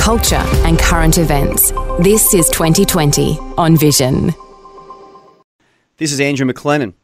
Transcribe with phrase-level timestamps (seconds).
[0.00, 1.72] culture, and current events.
[2.00, 4.32] This is 2020 on Vision.
[5.98, 6.94] This is Andrew McLennan.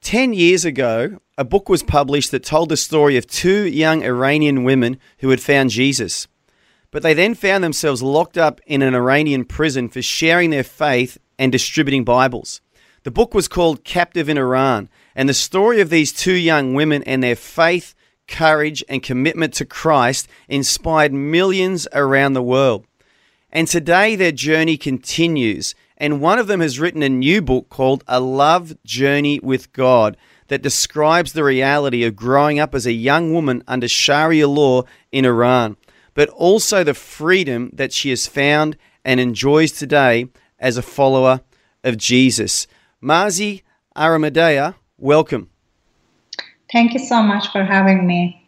[0.00, 4.64] Ten years ago, a book was published that told the story of two young Iranian
[4.64, 6.26] women who had found Jesus.
[6.90, 11.18] But they then found themselves locked up in an Iranian prison for sharing their faith
[11.38, 12.60] and distributing Bibles.
[13.04, 17.04] The book was called Captive in Iran, and the story of these two young women
[17.04, 17.94] and their faith,
[18.28, 22.86] courage, and commitment to Christ inspired millions around the world.
[23.50, 28.02] And today their journey continues, and one of them has written a new book called
[28.08, 30.16] A Love Journey with God
[30.48, 35.24] that describes the reality of growing up as a young woman under Sharia law in
[35.24, 35.76] Iran,
[36.14, 40.28] but also the freedom that she has found and enjoys today
[40.58, 41.40] as a follower
[41.84, 42.66] of Jesus.
[43.02, 43.62] Marzi
[43.96, 45.51] Amirizadeh, welcome.
[46.72, 48.42] Thank you so much for having me.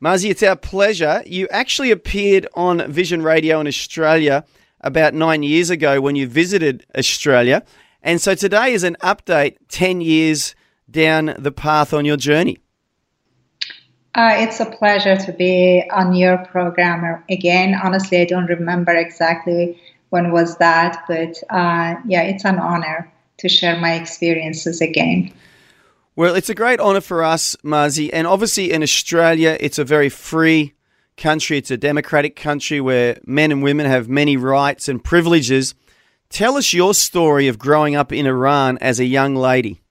[0.00, 1.22] Marzi, it's our pleasure.
[1.26, 4.44] You actually appeared on Vision Radio in Australia
[4.82, 7.64] about nine years ago when you visited Australia.
[8.02, 10.54] And so today is an update 10 years
[10.88, 12.58] down the path on your journey.
[14.14, 17.74] Uh, it's a pleasure to be on your program again.
[17.74, 19.78] Honestly, I don't remember exactly
[20.10, 25.32] when was that, but uh, yeah, it's an honor to share my experiences again.
[26.18, 30.08] Well, it's a great honour for us, Marzi, and obviously in Australia, it's a very
[30.08, 30.72] free
[31.18, 31.58] country.
[31.58, 35.74] It's a democratic country where men and women have many rights and privileges.
[36.30, 39.82] Tell us your story of growing up in Iran as a young lady.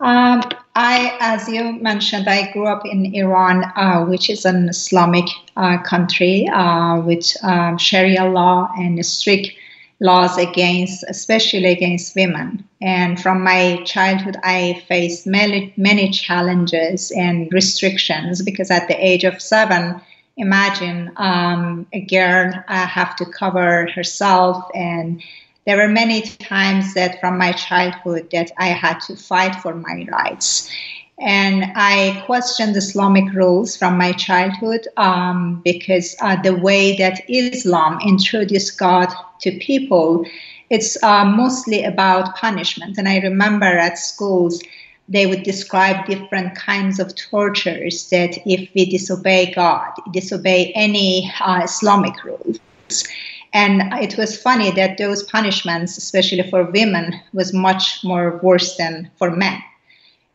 [0.00, 0.40] Um,
[0.74, 5.26] I, as you mentioned, I grew up in Iran, uh, which is an Islamic
[5.58, 9.50] uh, country uh, with um, Sharia law and strict
[10.00, 12.64] laws against, especially against women.
[12.80, 19.24] And from my childhood, I faced many, many challenges and restrictions because at the age
[19.24, 20.00] of seven,
[20.36, 25.22] imagine um, a girl uh, have to cover herself and
[25.66, 30.06] there were many times that from my childhood that I had to fight for my
[30.10, 30.70] rights.
[31.18, 37.98] And I questioned Islamic rules from my childhood um, because uh, the way that Islam
[38.04, 39.08] introduced God
[39.40, 40.26] to people,
[40.68, 42.98] it's uh, mostly about punishment.
[42.98, 44.62] And I remember at schools,
[45.08, 51.62] they would describe different kinds of tortures that if we disobey God, disobey any uh,
[51.62, 52.58] Islamic rules.
[53.54, 59.10] And it was funny that those punishments, especially for women, was much more worse than
[59.16, 59.62] for men.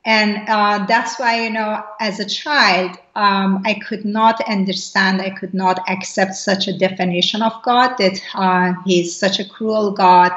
[0.03, 5.29] And uh, that's why, you know, as a child, um, I could not understand, I
[5.29, 10.31] could not accept such a definition of God that uh, He's such a cruel God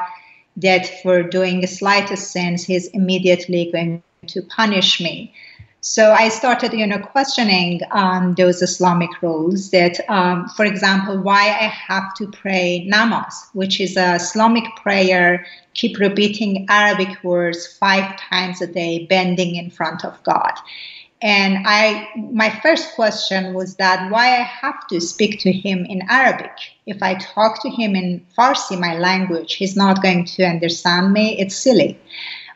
[0.57, 5.33] that for doing the slightest sins, He's immediately going to punish me.
[5.87, 9.69] So I started, you know, questioning um, those Islamic rules.
[9.69, 15.45] That, um, for example, why I have to pray namaz, which is a Islamic prayer,
[15.75, 20.53] keep repeating Arabic words five times a day, bending in front of God.
[21.21, 26.01] And I, my first question was that why I have to speak to him in
[26.09, 26.57] Arabic.
[26.87, 31.39] If I talk to him in Farsi, my language, he's not going to understand me.
[31.39, 31.99] It's silly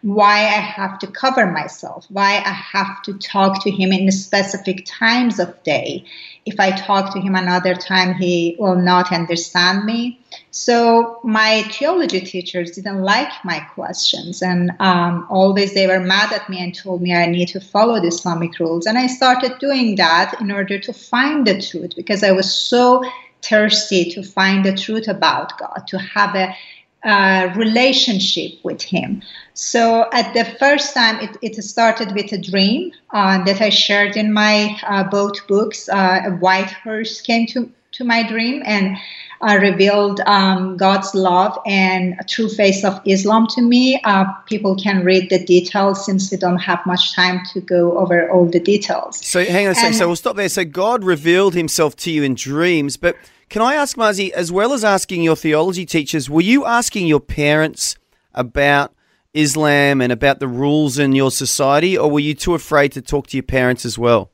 [0.01, 4.85] why I have to cover myself, why I have to talk to him in specific
[4.85, 6.05] times of day.
[6.45, 10.19] If I talk to him another time, he will not understand me.
[10.51, 16.49] So my theology teachers didn't like my questions, and um, always they were mad at
[16.49, 18.85] me and told me I need to follow the Islamic rules.
[18.85, 23.03] And I started doing that in order to find the truth because I was so
[23.41, 26.55] thirsty to find the truth about God, to have a
[27.03, 29.21] uh, relationship with him.
[29.53, 34.17] So at the first time, it, it started with a dream uh, that I shared
[34.17, 35.89] in my uh, both books.
[35.89, 38.97] Uh, a white horse came to, to my dream and
[39.41, 44.01] uh, revealed um, God's love and a true face of Islam to me.
[44.03, 48.29] Uh, people can read the details since we don't have much time to go over
[48.29, 49.25] all the details.
[49.25, 49.93] So hang on a second.
[49.93, 50.49] So we'll stop there.
[50.49, 53.15] So God revealed himself to you in dreams, but
[53.49, 57.19] can I ask, Marzi, as well as asking your theology teachers, were you asking your
[57.19, 57.97] parents
[58.33, 58.93] about
[59.33, 63.27] Islam and about the rules in your society, or were you too afraid to talk
[63.27, 64.31] to your parents as well?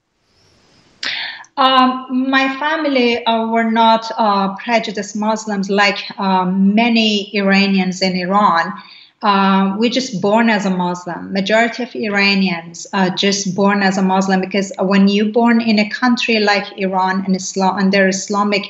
[1.58, 8.74] Um, my family uh, were not uh, prejudiced Muslims like um, many Iranians in Iran.
[9.22, 11.32] Uh, we're just born as a Muslim.
[11.32, 15.90] Majority of Iranians are just born as a Muslim because when you're born in a
[15.90, 18.66] country like Iran and Islam under Islamic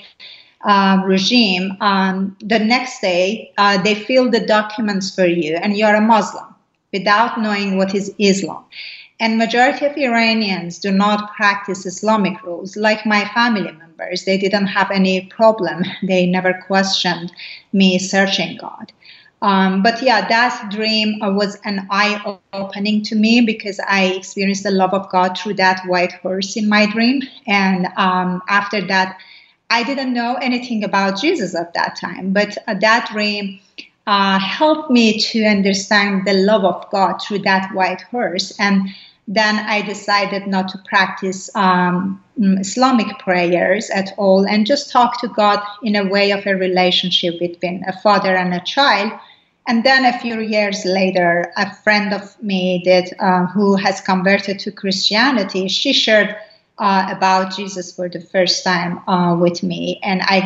[0.66, 5.96] uh, regime, um, the next day uh, they fill the documents for you and you're
[5.96, 6.56] a Muslim
[6.92, 8.66] without knowing what is Islam.
[9.20, 14.26] And majority of Iranians do not practice Islamic rules, like my family members.
[14.26, 15.84] They didn't have any problem.
[16.04, 17.32] They never questioned
[17.72, 18.92] me searching God.
[19.42, 24.64] Um, but yeah, that dream uh, was an eye opening to me because I experienced
[24.64, 27.22] the love of God through that white horse in my dream.
[27.46, 29.18] And um, after that,
[29.70, 32.32] I didn't know anything about Jesus at that time.
[32.32, 33.60] But uh, that dream
[34.08, 38.54] uh, helped me to understand the love of God through that white horse.
[38.60, 38.90] And
[39.28, 45.20] then I decided not to practice um, mm, Islamic prayers at all and just talk
[45.22, 49.12] to God in a way of a relationship between a father and a child.
[49.68, 54.60] And then a few years later, a friend of me that uh, who has converted
[54.60, 56.36] to Christianity, she shared
[56.78, 60.40] uh, about Jesus for the first time uh, with me, and I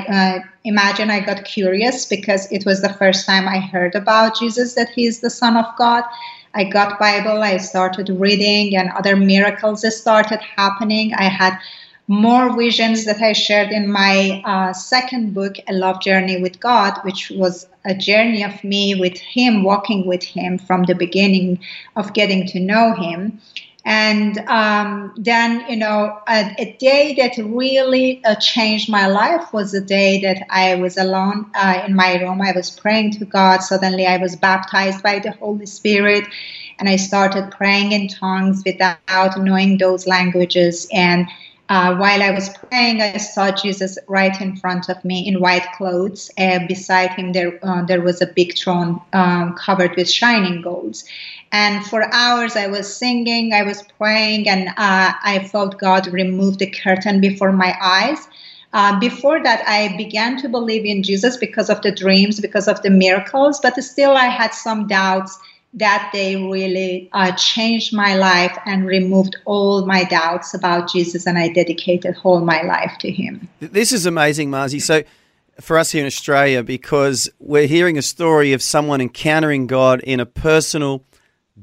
[0.43, 4.75] uh, imagine I got curious because it was the first time I heard about Jesus
[4.75, 6.03] that He is the Son of God.
[6.53, 11.13] I got Bible, I started reading, and other miracles started happening.
[11.13, 11.57] I had
[12.09, 16.97] more visions that I shared in my uh, second book, A Love Journey with God,
[17.03, 21.59] which was a journey of me with Him, walking with Him from the beginning
[21.95, 23.39] of getting to know Him.
[23.85, 29.71] And um, then, you know, a, a day that really uh, changed my life was
[29.71, 32.41] the day that I was alone uh, in my room.
[32.41, 33.61] I was praying to God.
[33.61, 36.25] Suddenly, I was baptized by the Holy Spirit.
[36.77, 40.87] And I started praying in tongues without knowing those languages.
[40.93, 41.27] And
[41.69, 45.67] uh, while I was praying, I saw Jesus right in front of me in white
[45.77, 46.31] clothes.
[46.35, 51.05] Uh, beside him, there uh, there was a big throne um, covered with shining golds.
[51.51, 56.57] And for hours, I was singing, I was praying, and uh, I felt God remove
[56.57, 58.27] the curtain before my eyes.
[58.73, 62.81] Uh, before that, I began to believe in Jesus because of the dreams, because of
[62.81, 65.37] the miracles, but still, I had some doubts
[65.73, 71.37] that they really uh, changed my life and removed all my doubts about Jesus, and
[71.37, 73.47] I dedicated all my life to Him.
[73.59, 74.81] This is amazing, Marzi.
[74.81, 75.03] So,
[75.59, 80.19] for us here in Australia, because we're hearing a story of someone encountering God in
[80.19, 81.03] a personal,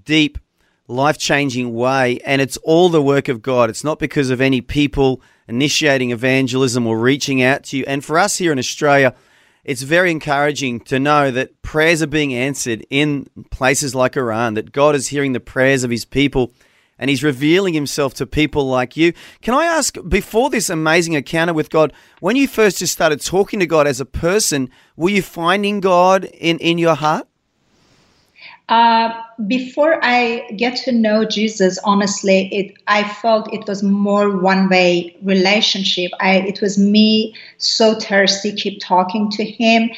[0.04, 0.38] deep,
[0.86, 3.70] life changing way, and it's all the work of God.
[3.70, 7.84] It's not because of any people initiating evangelism or reaching out to you.
[7.86, 9.14] And for us here in Australia,
[9.66, 14.70] it's very encouraging to know that prayers are being answered in places like Iran, that
[14.70, 16.54] God is hearing the prayers of his people
[17.00, 19.12] and he's revealing himself to people like you.
[19.42, 23.58] Can I ask, before this amazing encounter with God, when you first just started talking
[23.58, 27.26] to God as a person, were you finding God in, in your heart?
[28.68, 34.68] Uh, before I get to know Jesus, honestly, it I felt it was more one
[34.68, 36.10] way relationship.
[36.18, 39.90] I it was me so thirsty, keep talking to him,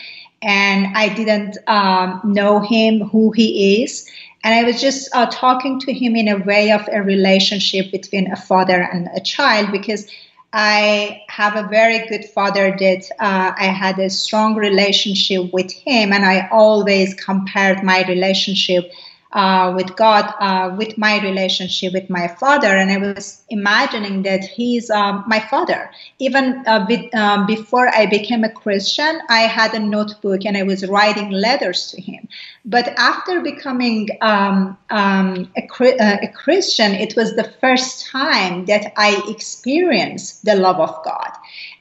[0.42, 4.06] and I didn't um, know him, who he is,
[4.44, 8.30] and I was just uh, talking to him in a way of a relationship between
[8.30, 10.06] a father and a child because
[10.52, 16.12] I have a very good father that uh, I had a strong relationship with him,
[16.12, 18.90] and I always compared my relationship
[19.32, 24.42] uh, with God, uh, with my relationship with my father, and I was imagining that
[24.42, 25.90] he's um, my father.
[26.18, 30.62] Even uh, with, um, before I became a Christian, I had a notebook and I
[30.62, 32.26] was writing letters to him.
[32.64, 38.92] But after becoming um, um a, uh, a, Christian, it was the first time that
[38.96, 41.32] I experienced the love of God,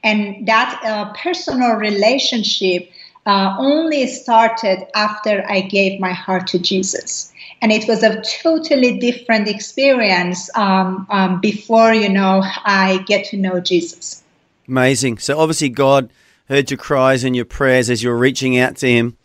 [0.04, 2.90] and that uh, personal relationship.
[3.28, 8.98] Uh, only started after I gave my heart to Jesus and it was a totally
[8.98, 14.22] different experience um, um, before you know I get to know Jesus.
[14.66, 15.18] Amazing.
[15.18, 16.12] So obviously God
[16.48, 19.16] heard your cries and your prayers as you're reaching out to Him,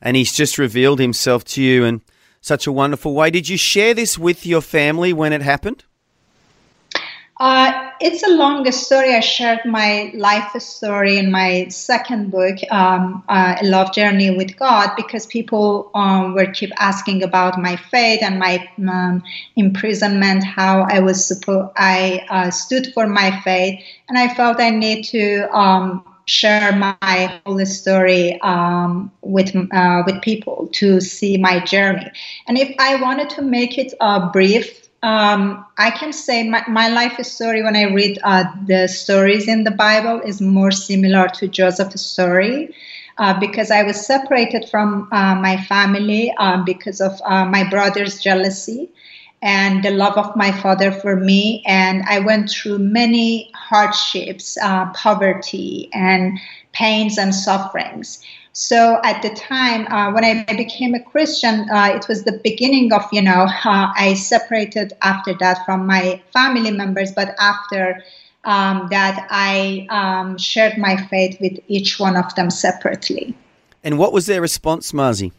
[0.00, 2.02] and He's just revealed Himself to you in
[2.40, 3.30] such a wonderful way.
[3.30, 5.84] Did you share this with your family when it happened?
[7.42, 9.16] Uh, it's a long story.
[9.16, 14.56] I shared my life story in my second book, um, uh, A Love Journey with
[14.56, 19.24] God, because people um, were keep asking about my faith and my um,
[19.56, 24.70] imprisonment, how I was supposed, I uh, stood for my faith, and I felt I
[24.70, 31.58] need to um, share my whole story um, with uh, with people to see my
[31.58, 32.08] journey.
[32.46, 36.88] And if I wanted to make it uh, brief, um, I can say my, my
[36.88, 41.48] life story when I read uh, the stories in the Bible is more similar to
[41.48, 42.74] Joseph's story.
[43.18, 48.18] Uh, because I was separated from uh, my family uh, because of uh, my brother's
[48.20, 48.88] jealousy
[49.42, 51.62] and the love of my father for me.
[51.66, 56.38] And I went through many hardships, uh, poverty, and
[56.72, 58.24] pains and sufferings.
[58.52, 62.92] So at the time uh, when I became a Christian, uh, it was the beginning
[62.92, 68.02] of, you know, uh, I separated after that from my family members, but after
[68.44, 73.34] um, that, I um, shared my faith with each one of them separately.
[73.82, 75.32] And what was their response, Marzi?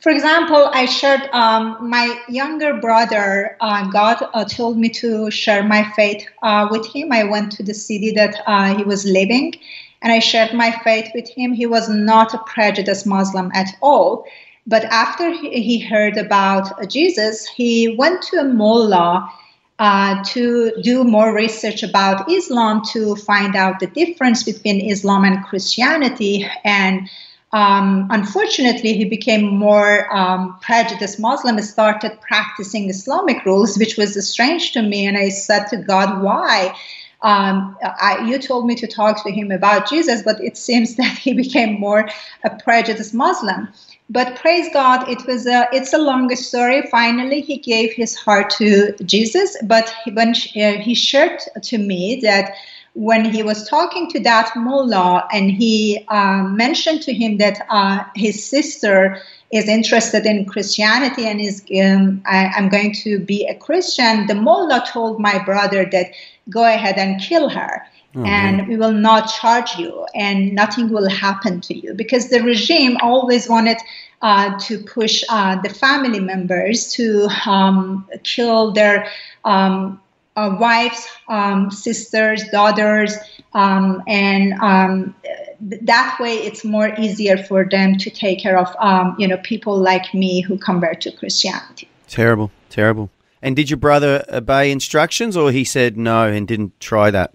[0.00, 3.56] For example, I shared um, my younger brother.
[3.60, 7.10] Uh, God uh, told me to share my faith uh, with him.
[7.10, 9.54] I went to the city that uh, he was living,
[10.02, 11.52] and I shared my faith with him.
[11.52, 14.26] He was not a prejudiced Muslim at all.
[14.66, 19.30] But after he heard about Jesus, he went to a mullah
[19.78, 25.44] uh, to do more research about Islam to find out the difference between Islam and
[25.44, 26.48] Christianity.
[26.64, 27.10] And
[27.52, 34.28] um, unfortunately, he became more um, prejudiced Muslim, and started practicing Islamic rules, which was
[34.28, 35.06] strange to me.
[35.06, 36.74] And I said to God, why?
[37.22, 41.16] Um, I, you told me to talk to him about Jesus, but it seems that
[41.16, 42.08] he became more
[42.44, 43.68] a prejudiced Muslim.
[44.10, 46.82] But praise God, it was a it's a long story.
[46.90, 49.56] Finally, he gave his heart to Jesus.
[49.62, 52.54] But when uh, he shared to me that
[52.94, 58.04] when he was talking to that mullah and he uh, mentioned to him that uh,
[58.14, 59.20] his sister
[59.50, 64.34] is interested in Christianity and is um, I, am going to be a Christian, the
[64.34, 66.12] mullah told my brother that
[66.50, 67.86] go ahead and kill her.
[68.16, 72.42] Oh, and we will not charge you, and nothing will happen to you because the
[72.42, 73.78] regime always wanted
[74.22, 79.08] uh, to push uh, the family members to um, kill their
[79.44, 80.00] um,
[80.36, 83.16] uh, wives, um, sisters, daughters,
[83.52, 85.14] um, and um,
[85.60, 89.78] that way it's more easier for them to take care of um, you know people
[89.78, 91.88] like me who convert to Christianity.
[92.08, 93.10] Terrible, terrible.
[93.42, 97.34] And did your brother obey instructions, or he said no and didn't try that?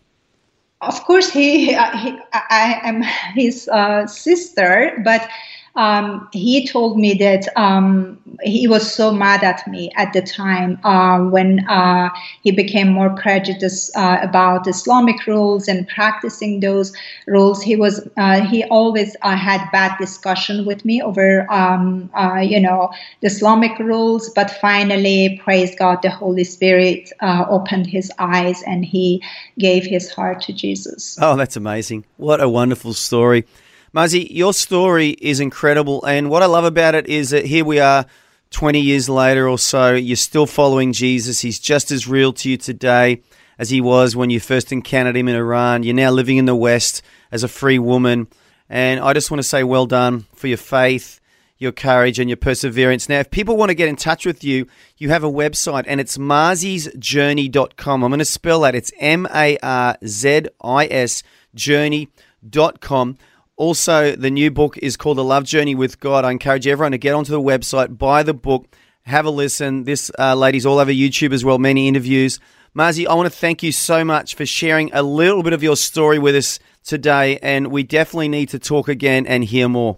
[0.82, 3.04] Of course, he, uh, he I am
[3.36, 5.28] his uh, sister, but
[5.76, 10.80] um, he told me that um, he was so mad at me at the time
[10.84, 12.10] uh, when uh,
[12.42, 16.94] he became more prejudiced uh, about Islamic rules and practicing those
[17.28, 17.62] rules.
[17.62, 22.60] He was uh, he always uh, had bad discussion with me over um, uh, you
[22.60, 24.30] know the Islamic rules.
[24.30, 29.24] But finally, praise God, the Holy Spirit opened his eyes and he
[29.58, 31.18] gave his heart to Jesus.
[31.22, 32.06] Oh, that's amazing!
[32.18, 33.46] What a wonderful story.
[33.94, 36.06] Marzi, your story is incredible.
[36.06, 38.06] And what I love about it is that here we are
[38.52, 41.42] 20 years later or so, you're still following Jesus.
[41.42, 43.22] He's just as real to you today
[43.58, 45.84] as he was when you first encountered him in Iran.
[45.84, 48.28] You're now living in the West as a free woman.
[48.70, 51.20] And I just want to say well done for your faith,
[51.58, 53.10] your courage, and your perseverance.
[53.10, 54.68] Now, if people want to get in touch with you,
[54.98, 58.04] you have a website and it's marzisjourney.com.
[58.04, 58.76] I'm going to spell that.
[58.76, 61.24] It's M A R Z I S
[61.56, 63.18] journey.com.
[63.60, 66.24] Also, the new book is called The Love Journey with God.
[66.24, 69.84] I encourage everyone to get onto the website, buy the book, have a listen.
[69.84, 72.40] This uh, lady's all over YouTube as well, many interviews.
[72.74, 75.76] Marzi, I want to thank you so much for sharing a little bit of your
[75.76, 79.98] story with us today, and we definitely need to talk again and hear more.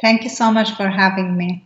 [0.00, 1.65] Thank you so much for having me.